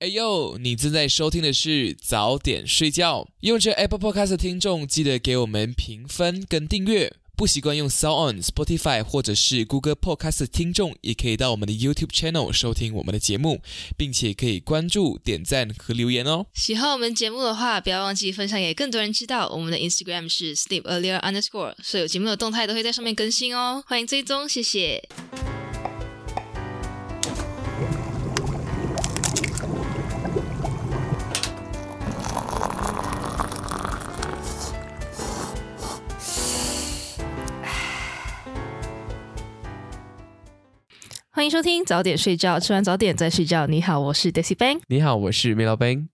[0.00, 3.26] 哎呦，你正在收听的是早点睡觉。
[3.40, 7.12] 用这 Apple Podcast 的听众，记得给我们评分跟订阅。
[7.36, 13.60] 不习惯用 Sound On、Spotify 或者是 Google Podcast 的听众，也可以到我们的 YouTube Channel 收听我们的节目，
[13.96, 16.46] 并且可以关注、点赞和留言哦。
[16.54, 19.48] 喜欢我们节目的话，不要忘记分享给更多人知道。
[19.48, 23.82] 我们的 Instagram 是 Sleep Earlier Underscore，所有节目的动态都会在上面更新哦。
[23.88, 25.02] 欢迎追踪，谢谢。
[41.38, 43.64] 欢迎收听早点睡觉，吃完早点再睡觉。
[43.68, 44.80] 你好，我是 Daisy Bang。
[44.88, 46.08] 你好，我是梅老板。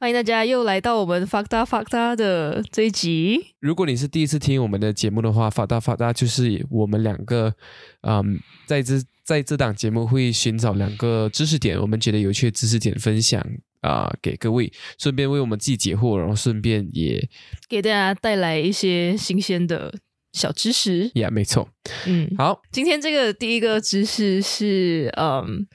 [0.00, 3.54] 欢迎大家又来到我们 Fakta Fakta 的这一集。
[3.60, 7.54] 如果你是第一次听我们的节目的话，Fakta Fakta 就是我们两个，
[8.00, 8.94] 嗯，在这
[9.24, 13.40] 在这档节目会寻找两个知识点，我们觉得有趣的知识点分享
[13.82, 17.24] 啊，给各位，顺便为我们自己解惑，然后顺便也
[17.68, 19.94] 给大家带来一些新鲜的
[20.36, 21.10] 小知识。
[21.14, 21.66] 呀，没错。
[22.04, 25.66] 嗯，好，今天这个第一个知识是，嗯，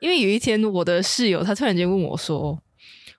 [0.00, 2.58] 因为有一天我的室友他突然间问我说，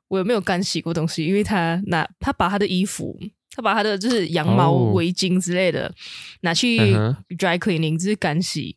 [0.08, 1.24] 我有没有干洗过东西？
[1.24, 3.16] 因为他拿他把他的衣服，
[3.56, 5.94] 他把他的就是羊毛哦围巾之类的
[6.42, 8.76] 拿去嗯 dry cleaning，就是干洗。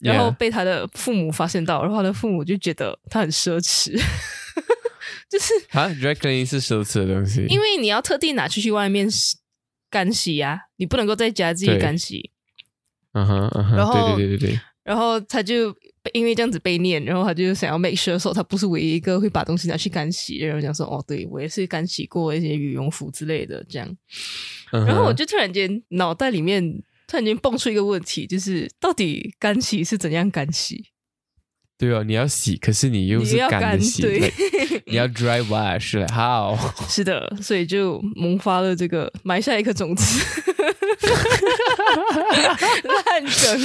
[0.00, 3.90] 然后被他的父母发现到，然后他的父母就觉得他很奢侈，
[5.28, 9.38] 就是啊，dry cleaning 是奢侈的东西，因为你要特地拿出去外面洗
[9.90, 12.30] 干洗啊、你不能够在家自己干洗。
[13.12, 15.74] 嗯哼嗯哼，然后对对对对对，然后他就
[16.12, 23.96] 因为这样子被念，然后他就想要 make sure 说他不是唯一一个会把东西拿去干洗，然后讲说哦，对我也是干洗过一些羽绒服之类的这样。
[24.70, 26.62] 然后我就突然间脑袋里面
[27.06, 30.84] 突然间蹦出一个问题，就是到底干洗是怎样干洗？
[31.78, 34.02] 对哦，你要洗，可是你又是干干的洗，
[34.86, 36.58] 你要 dry wash，like how？
[36.90, 40.04] 是的，所以就萌发了这个埋下一颗种子。
[42.82, 43.60] 烂梗。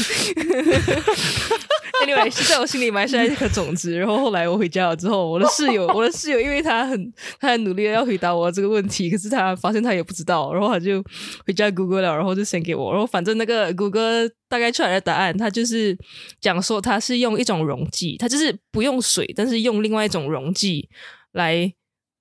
[2.06, 3.98] anyway，是在我心里埋下一颗种子。
[3.98, 11.04] 然后后来我回家了之后，我的室友，我的室友，因为他很他很努力的要回答我这个问题，可是他发现他也不知道，然后他就
[11.48, 12.92] 回家 Google 了，然后就 send 给我。
[12.92, 15.98] 然后反正那个谷歌大概出来的答案，它就是
[16.40, 20.88] 讲说它是用一种溶剂，它就是不用水，但是用另外一种溶剂
[21.32, 21.74] 来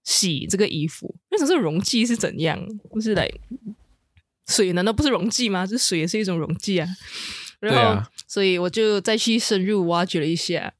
[0.02, 1.14] 洗这个衣服。
[1.30, 2.66] 那想这个溶剂是怎样？
[2.88, 3.30] 不是来
[4.48, 5.66] 水难道不是溶剂吗？
[5.66, 6.88] 这水也是一种溶剂啊。
[7.60, 10.72] 然后，啊所以我就再去深入挖掘了一下。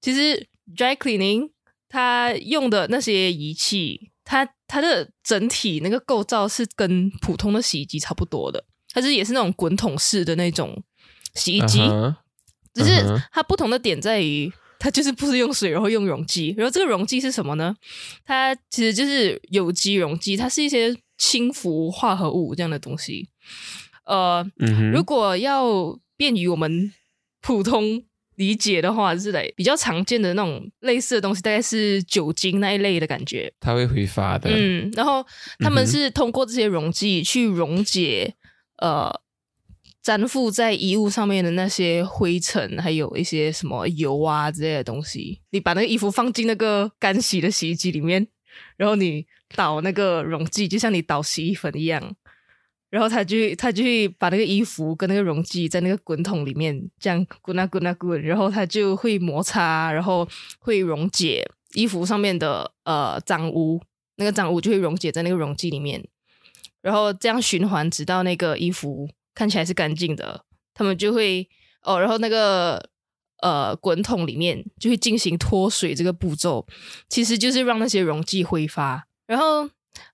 [0.00, 1.50] 其实 dry cleaning
[1.88, 8.64] 它用的那些仪器，它它的整体那个构造是跟普通的洗衣机差不多的，
[8.96, 10.82] 它是也是那种滚筒式的那种
[11.34, 11.82] 洗衣机。
[12.72, 16.54] 只是它不同的点在于，它就是不是用水，然后用溶剂。
[16.56, 17.76] 然后这个溶剂是什么呢？
[18.24, 23.28] 它其实就是有机溶剂，它是一些轻氟化合物这样的东西。
[24.06, 24.46] 呃，
[24.94, 26.90] 如果要便于我们
[27.42, 28.02] 普通
[28.36, 33.50] 理解的话，是来比较常见的那种类似的东西，大概是酒精那一类的感觉。
[33.58, 35.24] 它会挥发的，嗯，然后
[35.60, 38.34] 他们是通过这些溶剂去溶解
[38.78, 39.12] 呃
[40.02, 45.40] 粘附在衣物上面的那些灰尘，还有一些什么油啊之类的东西。
[45.50, 48.26] 你把那个衣服放进那个干洗的洗衣机里面，
[48.76, 52.14] 然后你倒那个溶剂，就像你倒洗衣粉一样。
[52.88, 60.26] 然后它就它就会把那个衣服跟那个溶剂在那个滚筒里面这样滚啊滚啊滚，然后它就会摩擦，然后
[60.60, 61.44] 会溶解
[61.74, 63.82] 衣服上面的呃脏污，
[64.14, 66.06] 那个脏污就会溶解在那个溶剂里面，
[66.86, 71.48] 然后这样循环，直到那个衣服看起来是干净的，他们就会
[71.82, 72.80] 哦，然后那个
[73.42, 76.64] 呃滚筒里面就会进行脱水这个步骤，
[77.08, 79.68] 其实就是让那些溶剂挥发，然后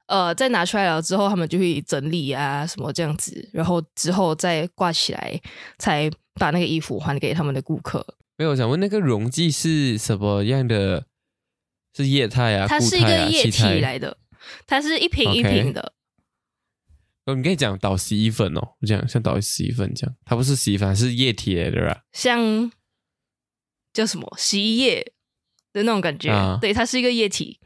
[0.07, 5.39] 呃再拿出来了之后，他们就会整理啊什么这样子，然后之后再挂起来，
[5.79, 8.03] 才把那个衣服还给他们的顾客。
[8.39, 11.05] 没有，我想问那个溶剂是什么样的？
[11.95, 12.67] 是液态啊？
[12.67, 14.17] 它是一个液体来的，
[14.67, 15.93] 它是一瓶一瓶的。
[17.25, 22.03] 哦，你可以讲倒洗衣粉哦，这样像倒洗衣粉这样，它不是洗衣粉，是液体来的啊。
[22.13, 22.71] 像
[23.93, 25.13] 叫什么洗衣液
[25.73, 26.31] 的那种感觉。
[26.31, 27.61] 啊对，它是一个液体。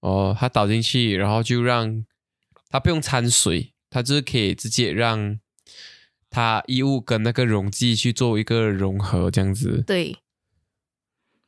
[0.00, 2.04] 哦，它倒进去，然后就让
[2.68, 5.40] 它不用掺水，它就是可以直接让
[6.28, 9.82] 它衣物跟那个溶剂去做一个融合，这样子。
[9.86, 10.18] 对，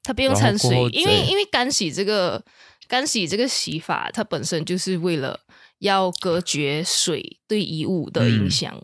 [0.02, 2.42] 它不用然后掺水后，因为再因为干洗这个
[2.88, 5.40] 干洗这个洗法，它本身就是为了
[5.80, 8.82] 要隔绝水对衣物的影嗯响。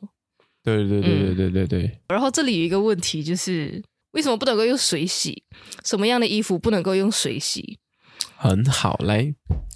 [0.62, 3.82] 对对对对对对对，然后这里有一个问题就是。
[4.12, 5.44] 为什么不能够用水洗？
[5.84, 7.78] 什么样的衣服不能够用水洗？
[8.36, 9.34] 很好，嘞，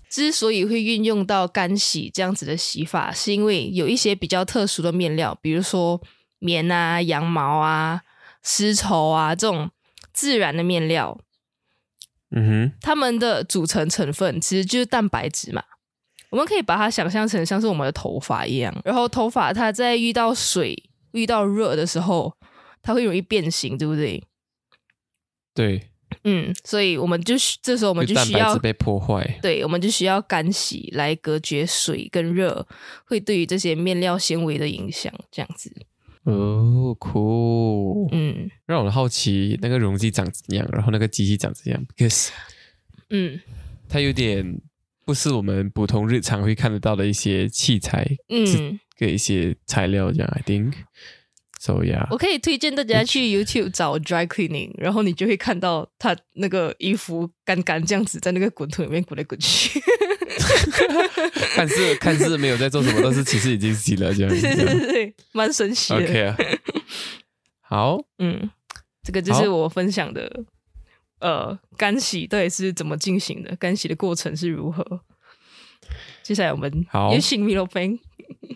[0.08, 6.00] 之所以会运用到干洗这样子的洗法，是因为有一些比较特殊的面料，比如说
[6.38, 8.00] 棉啊、羊毛啊、
[8.42, 9.70] 丝绸啊这种
[10.14, 11.20] 自然的面料，
[12.30, 15.62] 嗯哼，它们的组成成分其实就是蛋白质嘛。
[16.30, 20.80] 我们可以把它想象成像是我们的头发一样，然后头发它在遇到水、
[21.12, 22.32] 遇到热的时候，
[22.80, 24.22] 它会容易变形，对不对？
[25.52, 25.82] 对，
[26.24, 32.66] 嗯，所以我们就需这时候我们就就需要被破坏，对，我们就需要干洗来隔绝水跟热
[33.04, 35.70] 会对于这些面料纤维的影响，这样子。
[36.24, 38.48] 哦，酷，嗯。
[38.66, 42.28] 让我好奇那个容器长怎样，然后那个机器长怎样，because
[43.08, 43.40] 嗯。
[43.88, 44.60] 它有点
[45.04, 50.74] 不是我们普通日常会看得到的一些器材嗯，跟一些材料，这样 I think。
[51.58, 59.78] So yeah，我可以推荐大家去 YouTube 找 dry cleaning，然后你就会看到他那个衣服干干这样子在那个滚筒里面滚来滚去。
[61.54, 64.30] 看似看似没有在做什么，但是其实已经洗了这样。
[64.32, 66.00] 对对对对，蛮神奇的。
[66.00, 66.36] OK 啊，
[67.60, 68.50] 好，嗯，
[69.02, 70.44] 这个就是我分享的，
[71.20, 74.84] 呃，干洗到底是怎么进行的，干洗的过程是如何。
[76.22, 77.98] 接下来我们好有请米洛芬。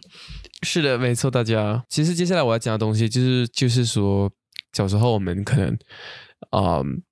[0.63, 1.85] 是的，没错，大家。
[1.89, 4.31] 其实接下来我要讲的东西就是，就是说，
[4.73, 5.77] 小时候我们可能，
[6.53, 7.03] 嗯，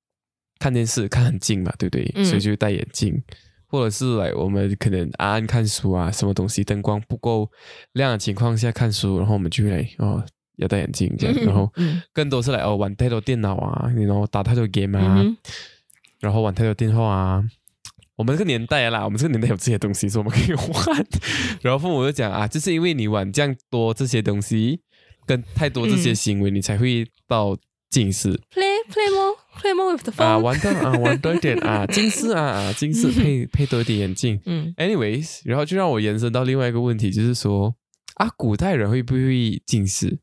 [0.59, 2.11] 看电视看很近嘛，对不对？
[2.15, 3.23] 嗯所以就戴眼镜，
[3.67, 7.51] 或者是来我们可能暗暗看书啊，什么东西灯光不够
[7.93, 10.25] 亮的情况下看书，然后我们就会来哦
[10.57, 15.37] 要戴眼镜这样，然后嗯更多是来哦玩太多电脑啊，然后打太多 game 啊，嗯
[16.21, 17.45] 然后玩太多电话啊。
[18.15, 21.07] 我们这个年代啦，我们这个年代有这些东西，所以我们可以玩。
[21.63, 24.81] 然后父母就讲啊，就是因为你玩这样多这些东西，
[25.27, 27.57] 跟太多这些嗯行为，你才会到
[27.91, 30.25] 近视、，play play more play more with the phone。
[30.25, 34.39] 啊，玩到啊玩多一点 啊，近视啊啊近视配配多一点眼镜。
[34.45, 37.75] 嗯 Anyways，然后就让我延伸到另外一个问题，就是说
[38.17, 40.19] 啊，古代人会不会近视？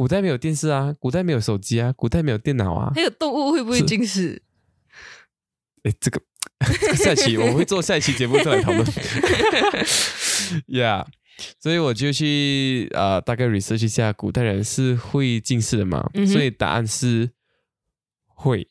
[0.00, 2.90] 古代没有电视啊，古代没有手机啊，古代没有电脑啊。
[2.94, 4.40] 还有动物会不会近视？
[5.82, 6.22] 哎，这个
[6.80, 8.82] 这个下期我们会做下一期节目再来讨论。
[10.68, 11.04] yeah，
[11.58, 16.08] 所以我就去呃大概 research 一下，古代人是会近视的嘛？
[16.14, 17.32] 嗯所以答案是
[18.26, 18.68] 会。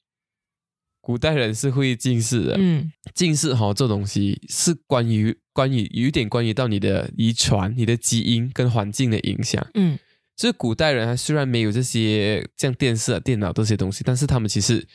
[0.99, 9.67] 古代人是会近视的，嗯近视哈这东西是关于关于有一点关于到你的遗传、你的基因跟环境的影响。
[9.75, 9.99] 嗯
[10.39, 14.87] 就是古代人，他虽然没有这些像电视啊、电脑这些东西，但是他们其实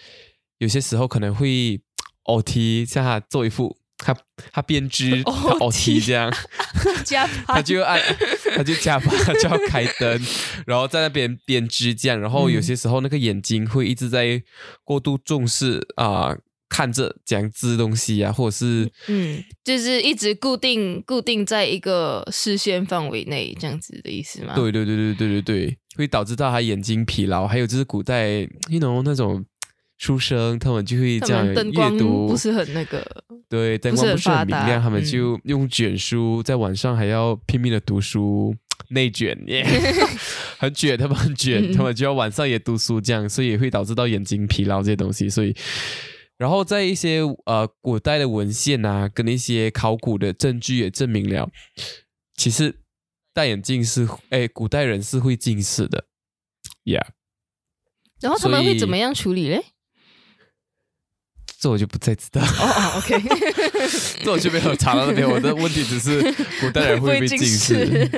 [0.56, 1.78] 有些时候可能会
[2.24, 4.16] OT，像他做一副他
[4.50, 6.32] 他编织， 他 OT 这样，
[7.04, 8.00] 加他就按
[8.56, 10.18] 他就加班， 他就要开灯，
[10.66, 14.42] 然后在那边编织这样，然后有些时候那个眼睛会一直在
[14.82, 16.34] 过度重视啊、
[16.74, 24.54] 看着这样织东西啊，或者是嗯，就是一直固定固定在一个视线范围内这样子的意思吗？
[24.56, 27.46] 对对对对对对对，会导致到他眼睛疲劳。
[27.46, 29.44] 还有就是古代，you know 那种
[29.98, 33.06] 书生，他们就会他这样阅读，不是很那个，
[33.48, 38.52] 对灯光不是很明亮，他们嗯就用卷书，在晚上还要拼命的读书。
[38.90, 39.64] 内卷耶
[40.58, 45.28] 很卷，他们很卷，嗯他们就要晚上也读书，这样，所以也会导致到眼睛疲劳这些东西。
[45.28, 45.56] 所以，
[46.36, 51.50] 然后在一些呃古代的文献啊，跟一些考古的证据也证明了，
[52.36, 52.80] 其实
[53.32, 56.06] 戴眼镜是哎，古代人是会近视的
[56.84, 57.06] ，Yeah，
[58.20, 59.64] 然后他们会怎么样处理嘞？
[61.60, 63.16] 这我就不再知道，哦哦，OK，
[64.22, 65.26] 这我就没有查到那边。
[65.26, 66.20] 我的问题只是
[66.60, 67.86] 古代人会不会近视？
[67.86, 68.08] 对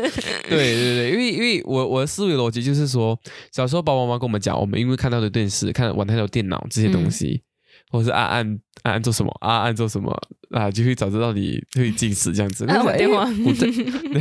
[0.49, 3.17] 对对，因为因为我我的思维逻辑就是说，
[3.53, 7.45] 小时候爸爸妈妈跟我们讲，我们因为看到的电视、看玩太多电脑这些东西，
[7.91, 10.11] 或者是按按按按做什么，按按做什么
[10.51, 12.65] 啊，就会早知道你会近视这样子。
[12.67, 13.67] 按电话古代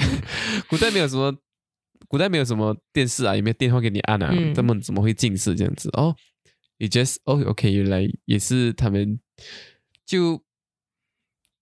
[0.69, 1.35] 古代没有什么，
[2.07, 5.89] 古代没有什么电视啊，也没有电话给你按啊，嗯他们怎么会近视这样子？
[5.93, 6.15] 哦，
[6.77, 9.19] 也 just 哦，OK，原来也是他们
[10.05, 10.41] 就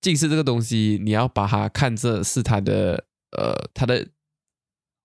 [0.01, 3.05] 近视这个东西，你要把它看作是它的
[3.37, 4.07] 呃它的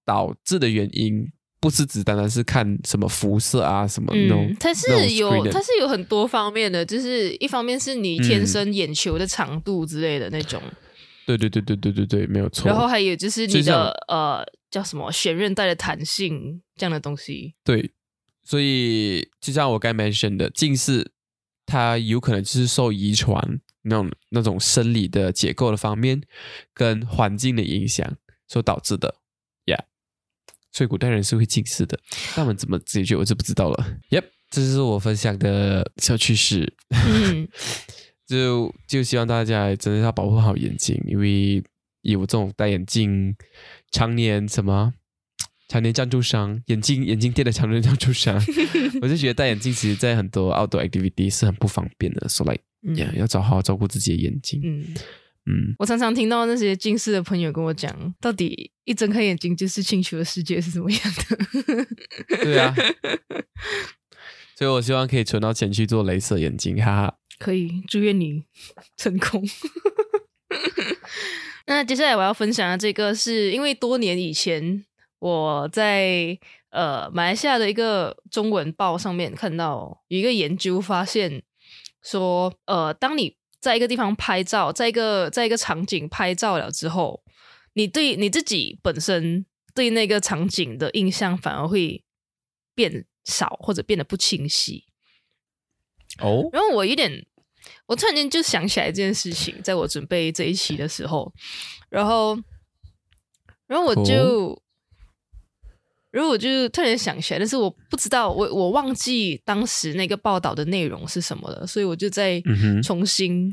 [0.04, 10.62] 导致的原因，不是只单单是看什么辐射啊什么那种嗯，它是有它是有很多方面的，就是一方面是你天生眼球的长度之类的那种，
[11.26, 12.68] 对对对对对对对，没有错。
[12.68, 17.54] 然后还有就是你的呃叫什么悬韧带的弹性这样的东西。
[17.64, 17.90] 对，
[18.44, 21.10] 所以就像我刚才 mention 的，近视
[21.66, 26.22] 它有可能就是受遗传那种那种生理的结构的方面
[26.72, 29.16] 跟环境的影响所导致的。
[29.66, 29.80] Yeah，
[30.72, 31.98] 所以古代人是会近视的。
[32.36, 33.98] 那我们怎么解决，我就不知道了。
[34.10, 36.72] Yep，这就是我分享的小趣事。
[36.90, 37.48] 嗯，
[38.26, 41.62] 就就希望大家真的要保护好眼睛，因为
[42.02, 43.34] 有这种戴眼镜
[43.90, 44.92] 常年什么
[45.68, 48.40] 常年赞助商，眼镜眼镜店的常年赞助商，
[49.02, 54.60] 我就觉得戴眼镜其实在很多 outdoor activity 是很不方便的，所以 like 嗯呀要找好好照顾自己的眼睛。
[54.64, 54.94] 嗯，
[55.48, 61.86] 嗯，我常常听到那些近视的朋友跟我讲，到底一睁开眼睛就是清楚的世界是怎么样的？
[62.44, 62.74] 对啊，
[64.56, 67.14] 所以我希望可以存到钱去做镭射眼睛，哈哈。
[67.38, 68.44] 可以，祝愿你
[68.96, 69.42] 成功。
[71.66, 74.84] 那接下来我要分享的这个，是因为多年以前
[75.20, 76.36] 我在
[76.70, 81.42] 呃马来西亚的一个中文报上面看到有一个研究发现
[82.02, 87.22] 说，呃，当你在一个地方拍照，在一个在一个场景拍照了之后，
[87.74, 92.04] 你对你自己本身对那个场景的印象反而会
[92.74, 94.84] 变少，或者变得不清晰。
[96.20, 97.26] 哦，然后我有点，
[97.86, 101.32] 我突然间就想起来这件事情，在我准备这一期的时候，
[101.88, 102.36] 然后，
[103.66, 104.67] 然后我就，然
[106.22, 112.82] 后我就突然间想起来，但是我不知道，我我忘记当时那个报道的内容是什么了，所以我就再嗯哼。
[112.82, 113.52] 重新、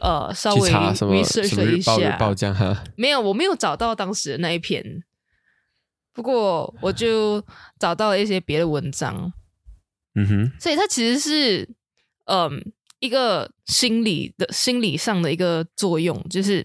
[0.00, 2.82] 呃稍微 research 了一下，报这样哈。
[2.96, 4.82] 没有，我没有找到当时的那一篇，
[6.14, 7.44] 不过我就
[7.78, 9.30] 找到了一些别的文章，
[10.14, 11.68] 嗯哼，所以它其实是
[12.24, 16.64] 嗯一个心理的心理上的一个作用，就是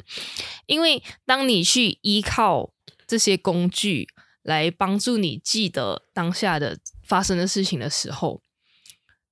[0.67, 2.71] 因为当你去依靠
[3.05, 4.07] 这些工具
[4.45, 8.43] 来帮助你记得当下的发生的事情的时候，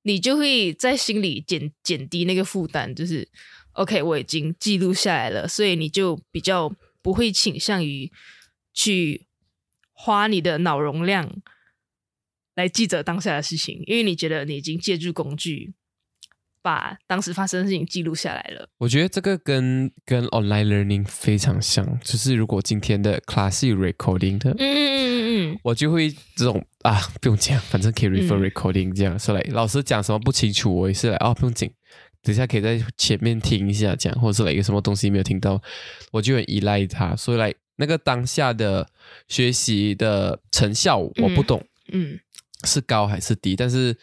[0.01, 3.29] 你就会在心里减减低那个负担，就是
[3.73, 8.11] OK，我已经记录下来了，所以你就比较不会倾向于
[8.73, 9.27] 去
[9.91, 11.31] 花你的脑容量
[12.55, 15.75] 来记着当下的事情，因为你觉得你已经借助工具
[16.63, 18.67] 把当时发生的事情记录下来了。
[18.79, 25.59] 我觉得这个跟跟 online learning 非常像，就是如果今天的 class 是有 recording 的，嗯嗯嗯嗯。
[25.61, 31.69] 我就会这种啊，不用讲，反正可以 refer 嗯 recording 这样，所以老师讲什么不清楚，我也是来哦，不用紧，
[32.23, 35.61] 等一下可以在前面听一下讲，或者是来一个什么东西没有听到，
[36.11, 38.87] 我就很依赖他，所以来那个当下的
[39.27, 42.17] 学习的成效我不懂嗯。
[42.65, 43.93] 是高还是低，但是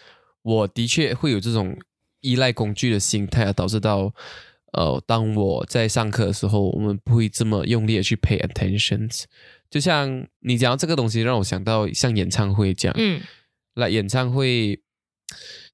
[0.42, 1.74] 我的确会有这种
[2.20, 4.14] 依赖工具的心态，而导致到。
[4.72, 9.10] 呃，当我在上课的时候，我们不会这么用力的去 pay attention。
[9.68, 12.94] 就像你讲到这个东西，让我想到像演唱会这样。
[12.96, 13.20] 嗯
[13.74, 14.80] 来演唱会，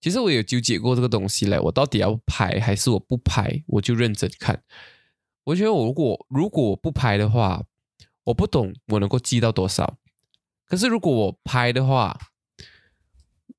[0.00, 3.62] 其实我有纠结过这个东西嘞，我到底要拍还是我不拍？
[3.66, 4.62] 我就认真看。
[5.44, 7.64] 我觉得我如果如果我不拍的话，
[8.24, 9.98] 我不懂我能够记到多少。
[10.66, 12.18] 可是如果我拍的话，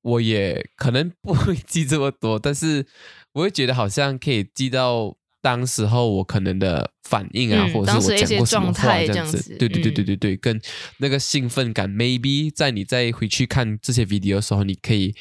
[0.02, 2.86] 我也可能不会记这么多，但是
[3.32, 9.56] 我会觉得好像可以记到当时候我可能的反应啊，嗯或者是我讲过什么话这样子。
[9.56, 10.60] 对对对嗯对对对，跟
[10.98, 15.14] 那个兴奋感，maybe 在你再回去看这些 video 的时候，你可以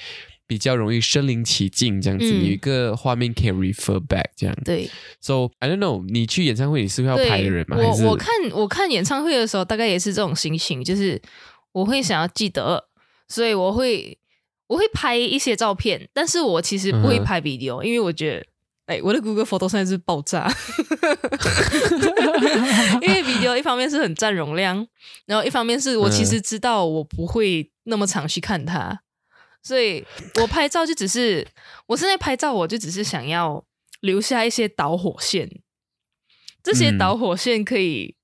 [0.47, 4.55] 比较容易身临其境，这样子，嗯有一个画面可以 refer back 这样。
[4.63, 4.89] 对
[5.21, 7.77] So I don't know，你去演唱会你是会要对，拍的人吗？
[7.77, 11.21] 我我看我看演唱会的时候，大概也是这种心情，就是
[11.73, 12.85] 我会想要记得，
[13.27, 14.17] 所以我会
[14.67, 18.45] 我会拍一些照片，但是我其实不会拍 video，、因为我觉得。
[18.87, 20.47] 哎，我的 Google Photo 现在是爆炸，
[23.01, 24.87] 因为 video 一方面是很占容量，
[25.25, 29.01] 然后一方面是我其实知道我不会那么常去看它，
[29.61, 30.05] 所以
[30.39, 31.45] 我拍照就只是
[31.87, 33.61] 我现在拍照，我就只是想要
[33.99, 35.59] 留下一些导火线，
[36.63, 36.97] 这些嗯。
[36.97, 38.15] 导火线可以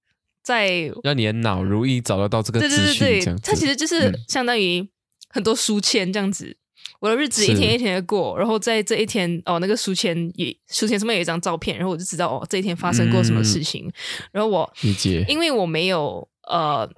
[0.42, 4.14] 在、让你的脑容易找得到这个对资讯，对对对这样，它其实就是嗯。
[4.30, 4.90] 相当于
[5.34, 6.56] 很多书签这样子。
[7.00, 13.92] 我的日子一天一天的过，然后在这一天哦，那个书签也书签上面有一张照片，然后我就知道哦这一天发生过什么事情。
[14.32, 15.26] 然后我理解。
[15.28, 16.90] 因为我没有呃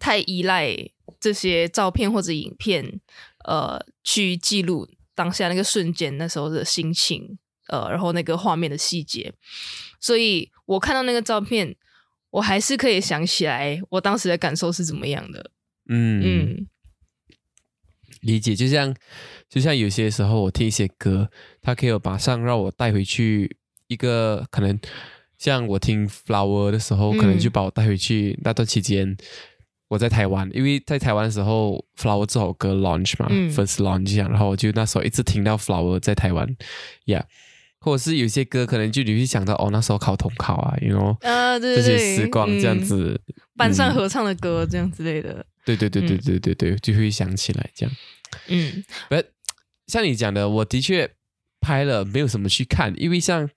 [0.00, 0.74] 太依赖
[1.20, 3.00] 这些照片或者影片，
[3.44, 7.36] 呃，去记录当下那个瞬间那时候的心情，
[7.68, 9.30] 呃，然后那个画面的细节，
[10.00, 11.76] 所以我看到那个照片，
[12.30, 15.50] 我还是可以想起来我当时的感受是怎么样的。
[15.86, 16.66] 嗯嗯
[18.24, 18.94] 理解，就像
[19.48, 21.28] 就像有些时候我听一些歌，
[21.62, 24.78] 它可以马上让我带回去一个可能，
[25.38, 29.16] 像我听 Flower 的时候，嗯可能就把我带回去那段期间。
[29.88, 33.48] 我在台湾，因为在台湾的时候，Flower 这首歌 launch 嘛、嗯。
[33.50, 36.48] f i r s t launch 这样，然后我就那时候一直听到 Flower 在台湾
[37.04, 37.22] ，Yeah，
[37.78, 42.80] 或者是有些歌可能就你会想到哦，那时候考统考啊，you know，呃，对这些时光这样嗯。
[42.82, 43.20] 子，
[43.56, 43.94] 班上嗯。
[43.94, 45.44] 合唱的歌这样之类的。
[45.64, 47.96] 对对对对对对对，就会想起来这样。
[48.48, 48.84] 嗯。
[49.08, 49.16] 不，
[49.86, 51.10] 像你讲的，我的确
[51.60, 53.48] 拍了，没有什么去看，因为像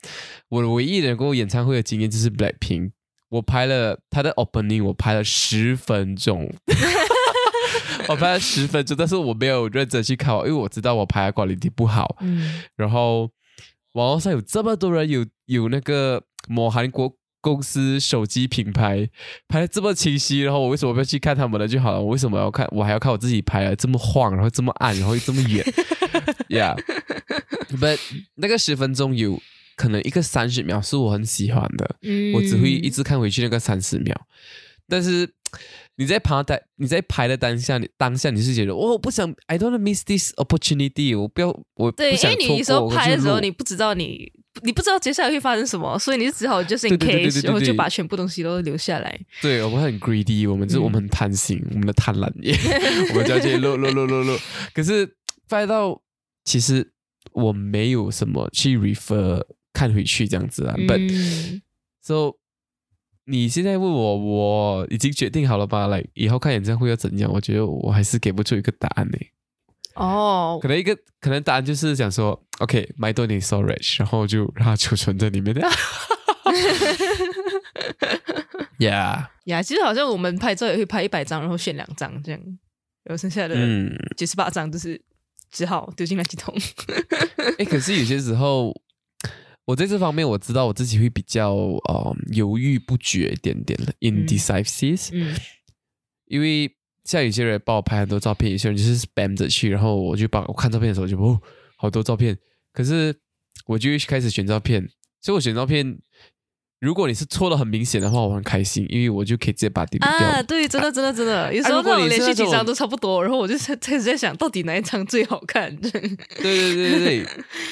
[0.49, 2.91] 我唯一能够演唱会的经验就是 Blackpink，
[3.29, 6.49] 我拍了他的 opening，我拍了十分钟，
[8.07, 12.63] 我拍了十分钟，但是我没有认真去看，因为我知道我拍的 quality 不好，嗯。
[12.75, 13.29] 然后
[13.93, 17.13] 网络上有这么多人有有那个某韩国
[17.47, 19.09] 公司手机品牌
[19.47, 22.01] 拍的这么清晰，然后我为什么不要去看他们的就好了？
[22.01, 22.67] 我为什么要看？
[22.71, 25.63] 我还要看我自己拍的这么晃，然后这么暗，然后又这么远？
[26.49, 27.99] Yeah，but
[28.35, 29.41] 那个十分钟有
[29.77, 34.13] 可能一个三十秒是我很喜欢的，嗯，我只会一直看回去那个三十秒，
[34.89, 35.29] 但是。
[35.99, 49.19] 你在拍的你在拍的当下，你当下你是觉得、哦、我不想，I don't miss this opportunity，我不要，我对，不想因为你有时候错过我就拍的时候，你不知道你你不知道接下来会发生什么，所以你就只好就是 case，然后就把全部东西都留下来。
[49.41, 52.55] 对我们很 greedy，我们就是、嗯我们很贪心，我们的贪婪也，
[53.11, 54.37] 我们就要去录录录录录。
[54.73, 55.15] 可是
[55.49, 56.01] 拍到
[56.43, 56.91] 其实
[57.33, 60.75] 我没有什么去 refer 看回去这样子啊。
[60.77, 61.61] But 嗯
[62.01, 62.33] so
[63.25, 65.87] 你现在问我，我已经决定好了吧？
[65.87, 67.29] 来，以后看演唱会要怎样？
[67.33, 69.17] 我觉得我还是给不出一个答案呢。
[69.97, 75.61] 哦可，能一个可能答案就是讲说，OK，买多点 storage，然后就让它储存在里面 的。
[78.79, 82.39] yeah，呀，其实好像我们拍照也会拍一百张，然后选两张这样，
[83.03, 83.95] 然后剩下的嗯。
[84.15, 85.01] 九十八张就是
[85.51, 86.55] 只好丢进垃圾桶。
[87.57, 88.73] 哎，可是有些时候，
[89.65, 95.35] 我在这方面我知道我自己会比较呃犹豫不决一点点了，indecisive，、嗯
[96.27, 96.69] 因为
[97.07, 101.41] 像有些人帮我拍很多照片，有些人就是 spam 着去，然后我就把我看照片的时候就哦
[101.77, 102.37] 好多照片，
[102.73, 103.15] 可是
[103.65, 104.87] 我就会开始选照片，
[105.21, 105.97] 所以我选照片。
[106.79, 110.27] 如果你是错的很明显的话，我很开心，因为我就可以直接把它 delete 掉。
[110.27, 115.75] 啊，对，真的真的真的，有时候如果那种你是那种连续几张都差不多，然后我就在开始在想到底哪一张最好看。
[115.81, 117.25] 对对对对对，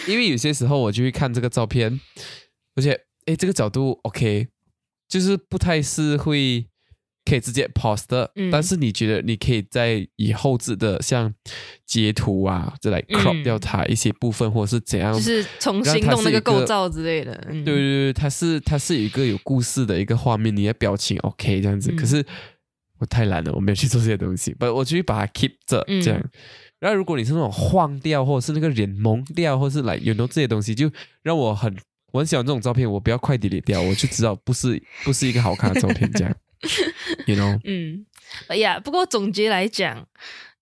[0.08, 2.01] 因为有些时候我就会看这个照片，
[2.74, 4.48] 而且哎，这个角度 OK，
[5.07, 6.66] 就是不太是会
[7.25, 11.33] 可以直接 post 的，嗯但是你觉得你可以在以后置的像
[11.85, 17.33] 截图啊，再来 crop 嗯掉它一些部分，或者是怎样，就是重新弄那个构造之类的。
[17.50, 21.92] 嗯、对对对，它是它是一个有故事的一个画面，你的表情 OK 这样子。
[21.92, 22.24] 嗯可是
[23.00, 26.24] 我太懒了，我没有去做这些东西，不，我就会把它 keep 着嗯这样。
[26.79, 30.92] 然后如果你是那种晃掉，或者是那个脸蒙掉，或是来有弄这些东西，就
[31.24, 31.75] 让我很
[32.11, 36.35] 我很喜欢这种照片，我不要快 delete 掉，我就知道不是不是一个好看的照片这样。
[37.28, 38.06] You know， 嗯，
[38.48, 40.08] 哎呀，不过总结来讲，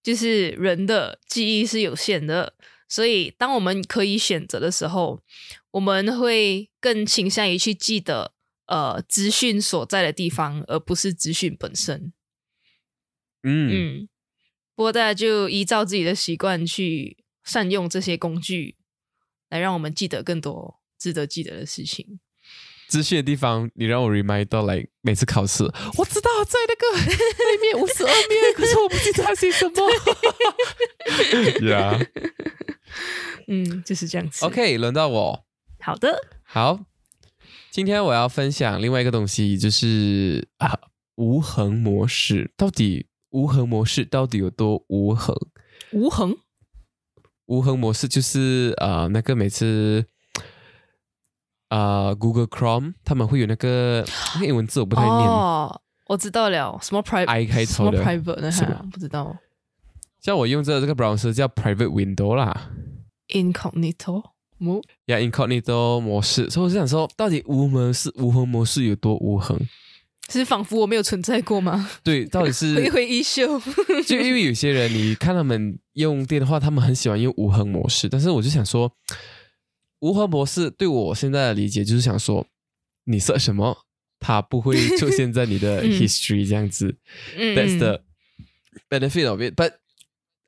[0.01, 2.55] 就是人的记忆是有限的，
[2.87, 5.21] 所以当我们可以选择的时候，
[5.71, 8.33] 我们会更倾向于去记得
[8.67, 12.13] 呃资讯所在的地方，而不是资讯本身。
[13.43, 14.09] 嗯，嗯，
[14.75, 18.77] 不过大家就依照自己的习惯去善用这些工具，
[19.49, 22.19] 来让我们记得更多值得记得的事情。
[22.93, 25.63] 资讯的地方，你让我 remind 到来每次考试，
[25.97, 26.85] 我知道在那个
[27.39, 29.73] 那面五十二面，可是我不记得它写什么。
[31.59, 32.07] yeah。
[33.47, 34.45] 嗯，就是这样子。
[34.45, 35.43] OK，轮到我。
[35.79, 36.81] 好的，好，
[37.71, 40.77] 今天我要分享另外一个东西，就是啊，
[41.15, 42.51] 无痕模式。
[42.55, 45.35] 到底无痕模式到底有多无痕？
[45.93, 46.37] 无痕
[47.47, 50.05] 无痕模式就是呃，那个每次
[51.73, 54.05] 呃 Google Chrome 他们会有那个
[54.35, 58.51] 那个英文字我不太念，哦，我知道了，什么 private I 开什么头的 private 那？
[58.51, 59.35] 是的哈不知道
[60.21, 62.69] 像我用这这个 browser 叫 Private Window 啦。
[63.29, 64.23] incognito
[64.57, 69.57] 模呀，incognito 模式，所以我就想说，到底无模式、无痕模式有多无痕？
[70.29, 71.89] 是仿佛我没有存在过吗？
[72.03, 73.59] 对，到底是挥挥衣袖。
[74.07, 78.89] 就因为有些人，你看他们用电话，他们很喜欢用无痕模式，但是我就想说，
[80.03, 82.45] 无痕模式对我现在的理解就是想说，
[83.05, 83.85] 你设什么，
[84.19, 86.97] 它不会出现在你的 嗯 history 这样子。
[87.37, 88.03] 嗯 That's the
[88.89, 89.55] benefit of it.
[89.55, 89.75] But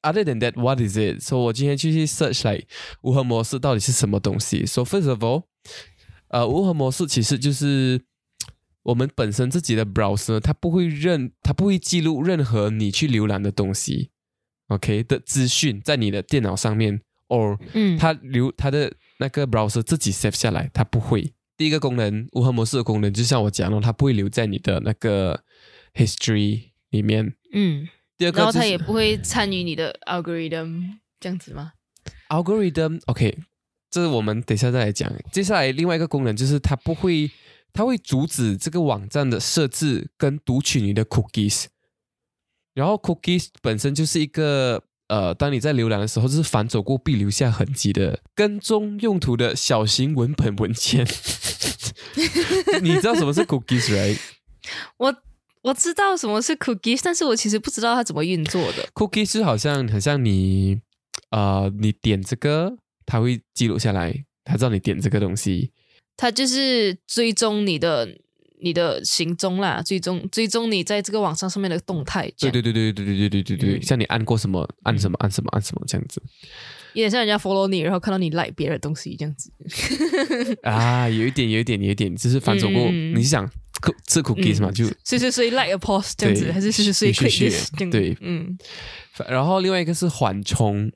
[0.01, 1.21] other than that, what is it?
[1.21, 2.67] So 我今天就去 search like
[3.01, 4.65] 无痕模式到底是什么东西。
[4.65, 5.43] So first of all，
[6.27, 8.01] 呃，无痕模式其实就是
[8.83, 14.09] 我们本身自己的 browser，它不会认，它不会记录任何你去浏览的东西
[14.67, 21.33] ，OK 的资讯在你的电脑上面，or 嗯它留它的那个 browser 自己 save 下来，它不会。
[21.57, 25.43] 第一个功能，无痕模式的功能，就像我讲的，它不会留在你的那个
[25.93, 27.33] history 里面。
[27.53, 31.71] 嗯，第二个、就是，然后它也不会参与你的 algorithm 这样子吗
[32.27, 33.37] ？algorithm，OK，、
[33.89, 35.09] 这是我们等一下再来讲。
[35.31, 37.31] 接下来另外一个功能就是它不会，
[37.71, 41.67] 它会阻止这个网站的设置跟读取你的 cookies。
[42.73, 51.05] 然后 cookies 本身就是一个呃，当你在浏览的时候，就是反走过必留下痕迹的跟踪用途的小型文本文件。
[52.81, 54.17] 你知道什么是 cookies right？
[54.97, 55.15] 我
[55.61, 58.87] 我知道什么是 cookies，但是我其实不知道它怎么运作的。
[58.93, 60.79] cookies 是好像很像你
[61.29, 65.71] 呃，你点这个，它会记录下来，它知道你点这个东西。
[66.17, 68.17] 它就是追踪你的
[68.65, 76.19] 你的行踪啦，追踪追踪你在这个网上上面的动态，对对对对对对对对对对，像你按过什么，按什么，按什么，按什么这样子
[76.93, 79.51] 有点像人家 follow 你，然后看到你 like 别的东西这样子。
[80.63, 83.47] 啊，有一点，有一点，有一点，就是反走过，你是想
[84.07, 88.57] 吃 cookies 嘛，就谁谁谁 like a post 这样子，对还是谁谁谁是 click 是 this 对嗯，
[89.29, 90.91] 然后另外一个是缓冲，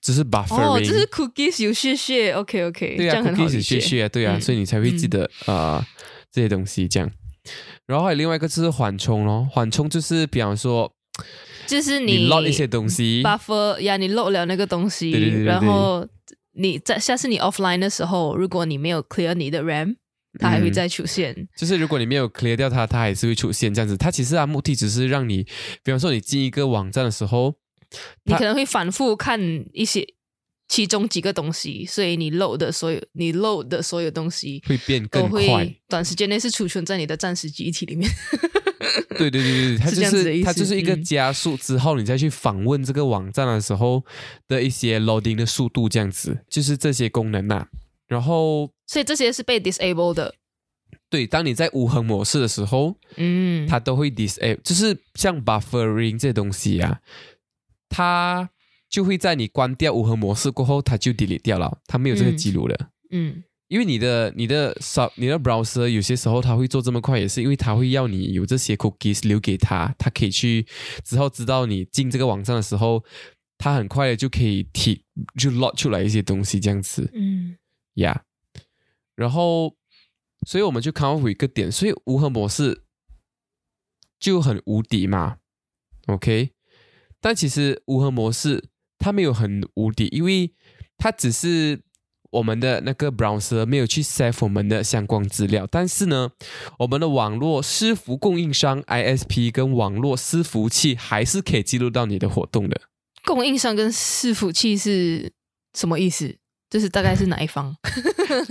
[0.00, 3.60] 只是，buffering，、这是 cookies 有屑屑，OK OK，对啊，cookies 理解。
[3.60, 5.86] 屑屑，对啊，所以你才会记得啊
[6.34, 7.08] 这些东西这样。
[7.86, 10.92] 然后还有另外一个就是缓冲咯，缓冲就是比方说
[11.66, 16.06] 就是你 load 一些东西，buffer 呀，你漏了那个东西，对对对对对然后
[16.54, 19.96] 你在下次你 offline 的时候，如果你没有 clear 你的 RAM，
[20.40, 21.46] 它还会嗯再出现。
[21.56, 23.96] 就是如果你没有 clear 掉它，它还是会出现这样子。
[23.96, 25.44] 它其实啊目的只是让你，
[25.82, 27.54] 比方说你进一个网站的时候，
[28.24, 29.38] 你可能会反复看
[29.72, 30.06] 一些
[30.74, 35.72] 其中几个东西，所以你漏的所有你漏的所有东西会变更快。
[35.88, 38.10] 短时间内是储存在你的暂时记忆体里面。
[39.16, 44.04] 对对对对，它就是它就是一个嗯加速之后，你再去访问这个网站的时候
[44.48, 47.68] 的一些 loading 的速度，这样子就是这些功能呐、
[48.08, 50.34] 然后所以这些是被 disable 的。
[51.08, 56.98] 对，当你在无痕模式的时候，嗯，它都会 disable，就是像 buffering 这东西啊，
[57.88, 58.50] 它
[58.94, 62.90] 就会在你关掉无痕模式过后，它就 delete 掉了，它没有这个嗯记录了。
[63.10, 70.64] 嗯因为你的你的 sub 你的 browser 有些时候它会做这么快，也是因为它会要你有这些 cookies 留给他，他可以去
[71.02, 73.02] 之后知道你进这个网站的时候，
[73.58, 75.04] 他很快的就可以提
[75.36, 77.56] 就 log 出来一些东西这样子嗯
[77.94, 78.22] 呀。
[79.16, 79.74] 然后，
[80.46, 82.84] 所以我们就看到一个点，所以无痕模式
[84.20, 85.38] 就很无敌嘛
[86.06, 86.52] ，OK？
[87.20, 88.68] 但其实无痕模式
[89.04, 90.50] 它没有很无敌，因为
[90.96, 91.82] 它只是
[92.30, 96.30] 我们的那个 browser 没有去 save 我们的相关资料，但是呢，
[96.78, 102.80] 我们的网络私服供应商 ISP 跟网络私服器还是可以记录到你的活动的。
[103.26, 105.30] 供应商跟伺服器是
[105.74, 106.38] 什么意思？
[106.70, 107.76] 就是大概是哪一方？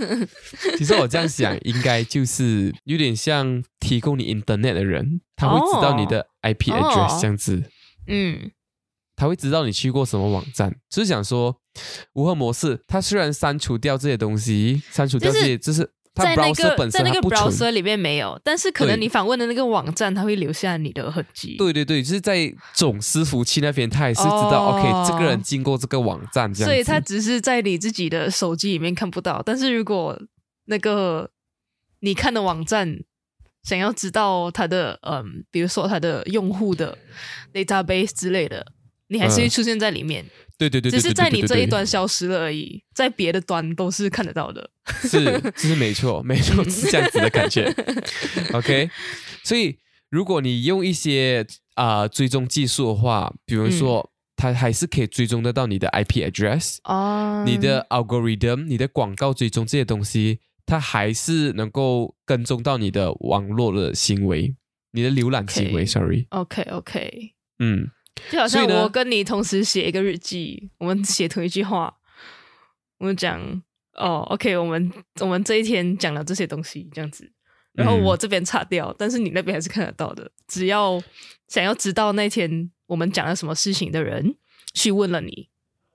[0.78, 7.64] 其实我这样想，应该就是有点像提供你 internet 的人，他会知道你的 IP 哦 address 这样子。
[8.06, 8.52] 嗯
[9.16, 11.56] 他会知道你去过什么网站，就是想说
[12.14, 21.56] 无痕模式，它虽然删除掉这些东西，删除掉这些，就是它在那 browser 个本在那个 browser 里面没有，但是可能你访问的那个网站，它会留下你的痕迹。
[21.56, 26.68] 对对对，就是在总伺服器那边，他也是知道、哦 OK 这个人经过这个网站这样。
[26.68, 30.16] 所以他只是在你自己的手机里面看不到，但是如果
[30.66, 31.30] 那个
[32.00, 32.98] 你看的网站
[33.64, 36.96] 想要知道它的嗯，比如说它的用户的
[37.52, 38.64] database 之类的，
[39.08, 40.24] 你还是会嗯出现在里面，
[40.58, 44.70] 对对对对，只是在你这一端消失了而已，在别的端都是看得到的。
[45.02, 45.24] 是，
[45.56, 47.72] 这是 没错，没错，是这样子的感觉。
[48.52, 48.88] OK，
[49.44, 49.78] 所以
[50.10, 64.54] 如果你用一些啊、呃追踪技术的话，比如说、它还是可以追踪得到你的 IP address、哦你的 algorithm、你的广告追踪这些东西，它还是能够跟踪到你的网络的行为，
[64.92, 65.82] 你的浏览行为。
[65.82, 67.88] OK Sorry，OK OK，嗯，
[68.30, 71.94] 就好像我跟你同时写一个日记，我们写同一句话，
[72.98, 73.40] 我们讲
[73.94, 77.30] 哦，OK，我们我们这一天讲了这些东西，这样子，
[77.72, 80.30] 然后嗯我这边擦掉，但是你那边还是看得到的。
[80.48, 81.02] 只要
[81.48, 84.36] 想要知道那天我们讲了什么事情的人
[84.72, 85.48] 去问了你，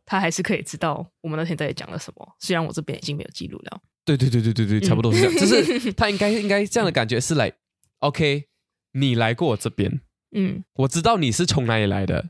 [0.06, 2.36] 他还是可以知道我们那天到底讲了什么。
[2.40, 7.54] 虽然我这边已经没有记录了，对对对对对对，差不多是这样，就是 他应该应该这样的感觉是来
[8.00, 8.46] ，OK，
[8.92, 10.02] 你来过我这边。
[10.32, 10.64] 嗯。
[10.74, 12.30] 我知道你是从哪里来的，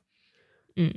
[0.75, 0.93] 嗯，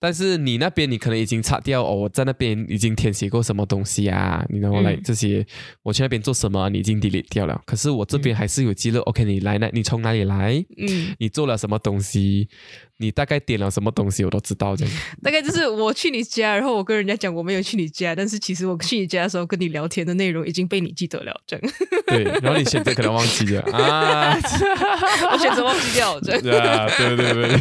[0.00, 5.44] 但是你那边你可能已经擦掉哦，我在那边已经填写过什么东西啊，你然后来嗯这些，
[5.82, 7.60] 我去那边做什么，你已经 delete 掉了。
[7.66, 12.48] 可是我这边还是有记录、o k 你来那，你从哪里来，嗯，你做了什么东西，
[12.98, 14.94] 你大概点了什么东西，我都知道这样。
[15.22, 21.72] 大概就是我去你家，然后我跟人家讲我没有去你家，但是其实我去你家的时候跟你聊天的内容已经被你记得了，这样。
[22.06, 23.62] 对，然后你选择可能忘记了。
[23.72, 24.38] 啊，
[25.32, 26.40] 我选择忘记掉，这样。
[26.96, 27.58] 对对对。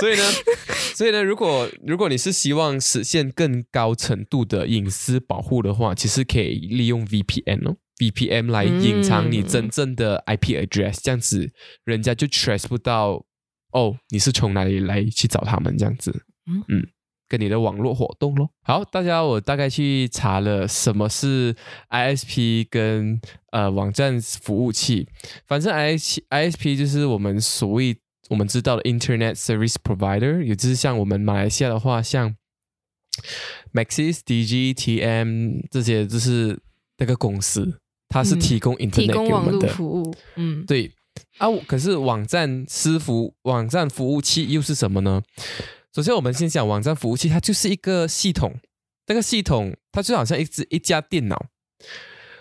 [0.00, 0.22] 所以呢，
[0.96, 11.52] 所以呢，如果如果你是希望实现更高程度的隐私保护的话，其实可以利用 VPN 哦，VPN 来隐藏你真正的 IP address，、这样子
[11.84, 13.24] 人家就 trace 不到
[13.72, 16.64] 哦，你是从哪里来去找他们这样子，嗯。
[16.68, 16.86] 嗯，
[17.28, 18.50] 跟你的网络活动咯。
[18.64, 21.54] 好，大家我大概去查了什么是
[21.90, 23.20] ISP 跟
[23.52, 25.06] 呃网站服务器，
[25.46, 27.96] 反正 IS ISP 就是我们所谓
[28.30, 32.34] 我们知道的 Internet Service Provider，也就是像我们马来西亚的话，像
[33.72, 36.58] Maxis、DG、TM 这些，就是
[36.98, 39.68] 那个公司，它是嗯提供 Internet 供网络给我们的。
[39.74, 40.92] 服务，嗯，对
[41.38, 45.22] 啊，可是网站私服网站服务器又是什么呢？
[45.92, 48.54] 首先，我们先讲网站服务器，它就是一个系统，
[49.08, 51.46] 那个系统它就好像一只一家电脑，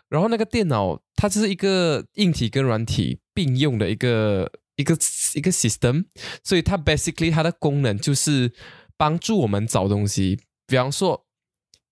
[0.08, 4.98] 然后那个电脑它就是一个硬体跟软体并用的一个一个
[5.36, 6.06] 一个 system，
[6.42, 8.54] 所以它 basically 它的功能就是
[8.96, 11.26] 帮助我们找东西，比方说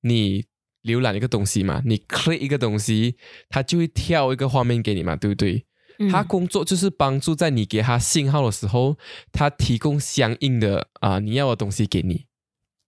[0.01, 0.45] 你
[0.83, 3.17] 浏览一个东西嘛，你 click 一个东西，
[3.49, 5.65] 它就会跳一个画面给你嘛，对不对？
[5.99, 8.97] 嗯它工作就是帮助在你给它信号的时候，
[9.33, 12.25] 它提供相应的啊、你要的东西给你。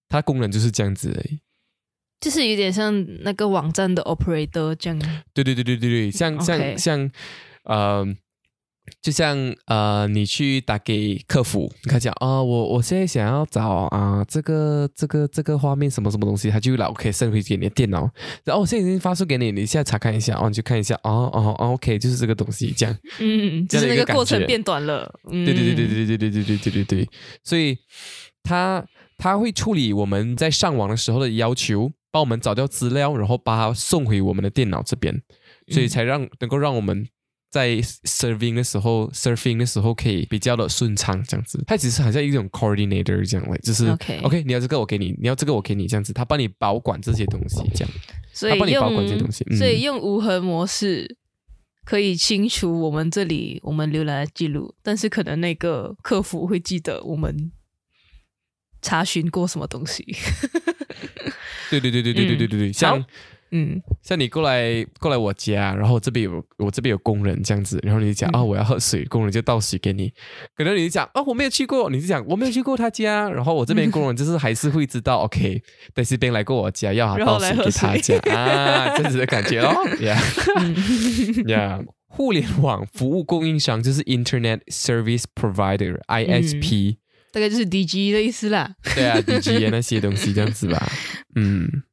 [0.08, 1.40] 它功能就是这样子而已。
[2.20, 5.00] 就是有点像那个网站的 operator 这样。
[5.34, 7.12] 对对对对对对，像像像
[7.64, 8.06] 呃，
[9.02, 18.10] 就像呃，你去打给客服，你看讲啊、我我现在想要找啊、这个这个这个画面什么什么东西，他就来 OK 送回给你的电脑，
[18.44, 22.96] 然后我现在已经发送给你，你现在查看一下哦，你去看一下哦哦哦 OK，就是这个东西这样。
[23.20, 25.12] 嗯，就是那个过程变短了。
[25.32, 27.10] 嗯、对对对对对对对对对对对对，
[27.44, 27.78] 所以
[28.44, 28.86] 他
[29.18, 35.22] 他会处理我们在上网的时候的要求，帮我们找到资料，然后把它送回我们的电脑这边，
[35.68, 37.08] 所以才让能够让我们。
[37.50, 41.64] 在 serving 的时候，surfing 的时候可以比较的顺畅，这样子。
[41.66, 47.94] 它只是好像一种 coordinator 这样的，就是 OK OK，你要这个我给你，你要这个我给你，这样子，他帮你保管这些东西，这样。
[48.32, 51.18] 所以它帮你保用管这些东西嗯所以用无痕模式
[51.84, 57.52] 可以清除我们这里我们浏览的记录，但是可能那个客服会记得我们
[58.82, 60.06] 查询过什么东西。
[61.70, 63.04] 对对对对对对对对对，像
[63.52, 63.82] 嗯。
[64.02, 70.12] 像你过来过来我家，然后这边有我这边有工人这样子，然后你就讲嗯啊、我要喝水，工人就倒水给你。
[70.56, 75.62] 可能你就讲啊、我没有去过，你就讲我没有去过他家，然后我这边工人就是还是会知道， OK，
[75.94, 80.20] 但是边来过我家，要他倒水给他来喝水这样啊，这样子的感觉哦，Yeah。
[80.58, 80.76] 嗯。
[81.46, 81.86] Yeah。
[82.12, 86.98] 互联网服务供应商就是 Internet Service Provider ISP，、
[87.32, 88.72] 大概就是 DG 的意思啦。
[88.96, 90.92] 对啊，DG 那些东西这样子吧，
[91.36, 91.84] 嗯。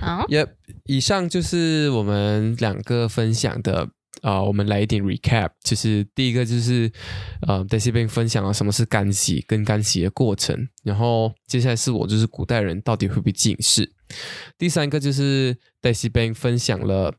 [0.00, 0.48] 好，Yep，
[0.86, 3.88] 以上就是我们两个分享的
[4.22, 6.90] 啊、我们来一点 recap，就是第一个就是
[7.46, 13.90] 呃，在这边分享了什么是干洗跟干洗的过程，然后接下来是我就是古代人到底会不会近视，
[14.58, 17.14] 第三个就是在这边分享了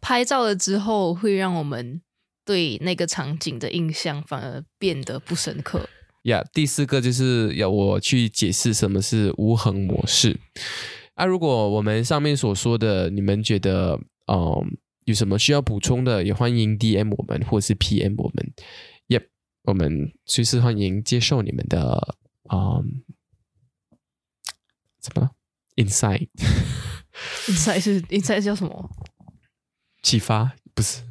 [0.00, 2.00] 拍照了之后会让我们
[2.44, 5.86] 对那个场景的印象反而变得不深刻。
[6.22, 10.40] 呀第四个就是要我去解释什么是无痕模式。
[11.16, 18.52] 啊，如果我们上面所说的，你们觉得嗯有什么需要补充的，也欢迎 DM 我们或是 PM 我们。
[19.08, 19.28] Yep，
[19.62, 22.16] 我们随时欢迎接受你们的
[22.52, 23.02] 嗯
[25.00, 25.30] 怎么了
[25.76, 26.28] insight
[27.48, 28.90] inside 是 inside 叫什么？
[30.02, 31.02] 启发，不是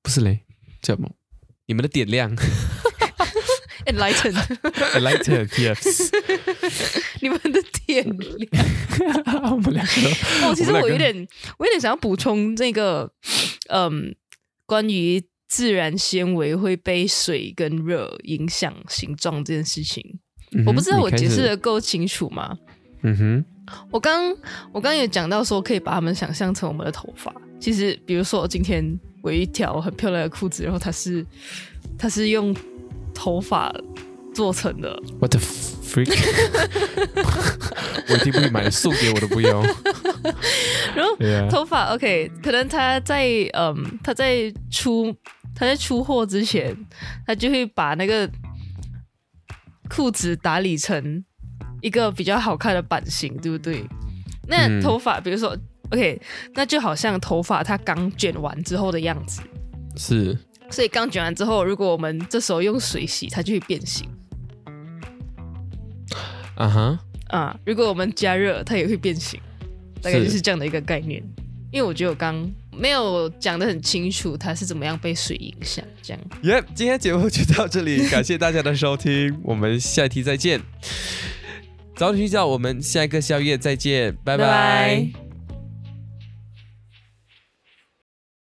[0.00, 0.46] 不是嘞，
[0.80, 1.14] 叫什么？
[1.66, 2.34] 你们的点亮
[3.86, 6.10] enlighten，，enlighten yes，
[7.20, 8.64] 你们的点亮。
[9.52, 11.14] 我们两个，哦，其实我有点，
[11.58, 13.10] 我有点想要补充这个，
[13.68, 14.14] 嗯，
[14.66, 20.18] 关于自然纤维会被水跟热影响形状这件事情，
[20.52, 22.56] 嗯我不知道我解释的够清楚吗？
[23.02, 23.44] 嗯哼，
[23.90, 24.34] 我刚
[24.72, 27.34] 我刚也讲到说，可以把它们想象成我们的头发。
[27.60, 28.82] 其实，比如说我今天
[29.22, 31.24] 我有一条很漂亮的裤子，然后它是
[31.98, 32.54] 它是用
[33.24, 33.74] 头发
[34.34, 36.12] 做成的，What the freak？
[38.10, 39.62] 我一定不会买，送给我都不要。
[40.94, 41.16] 然后
[41.48, 45.10] 头发 OK，可能他在嗯他在出
[45.54, 46.76] 他在出货之前，
[47.26, 48.28] 他就会把那个
[49.88, 51.24] 裤子打理成
[51.80, 53.82] 一个比较好看的版型，对不对？
[54.46, 55.56] 那嗯头发，比如说
[55.88, 56.20] OK，
[56.54, 59.40] 那就好像头发他刚卷完之后的样子。
[59.96, 60.38] 是
[60.70, 64.08] 所以刚卷完之后，如果我们这时候用水洗，它就会变形
[66.56, 66.98] 啊哈，
[67.28, 67.56] 啊。
[67.64, 69.40] 如果我们加热，它也会变形，
[70.02, 71.22] 大概就是这样的一个概念。
[71.70, 75.84] 因为我觉得我刚没有讲的很清楚，它是怎么样被水影响。
[76.02, 76.62] 这样，耶！
[76.74, 80.60] 今天节目就到这里，感谢大家的收听，我们下期再见。
[81.96, 85.23] 早点睡觉，我们下一个宵夜再见，拜拜拜